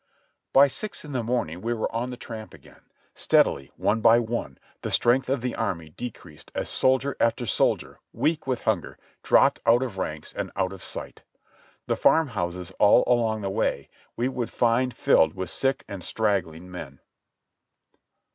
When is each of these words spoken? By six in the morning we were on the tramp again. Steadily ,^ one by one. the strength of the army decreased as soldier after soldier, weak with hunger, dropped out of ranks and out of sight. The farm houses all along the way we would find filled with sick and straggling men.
By 0.51 0.67
six 0.67 1.05
in 1.05 1.11
the 1.11 1.21
morning 1.21 1.61
we 1.61 1.75
were 1.75 1.93
on 1.95 2.09
the 2.09 2.17
tramp 2.17 2.55
again. 2.55 2.89
Steadily 3.13 3.67
,^ 3.13 3.67
one 3.77 4.01
by 4.01 4.17
one. 4.17 4.57
the 4.81 4.89
strength 4.89 5.29
of 5.29 5.41
the 5.41 5.53
army 5.53 5.89
decreased 5.89 6.51
as 6.55 6.69
soldier 6.69 7.15
after 7.19 7.45
soldier, 7.45 7.99
weak 8.11 8.47
with 8.47 8.61
hunger, 8.63 8.97
dropped 9.21 9.59
out 9.63 9.83
of 9.83 9.99
ranks 9.99 10.33
and 10.33 10.51
out 10.55 10.73
of 10.73 10.81
sight. 10.81 11.21
The 11.85 11.95
farm 11.95 12.29
houses 12.29 12.71
all 12.79 13.03
along 13.05 13.41
the 13.41 13.51
way 13.51 13.89
we 14.17 14.27
would 14.27 14.49
find 14.49 14.91
filled 14.91 15.35
with 15.35 15.51
sick 15.51 15.85
and 15.87 16.03
straggling 16.03 16.71
men. 16.71 16.99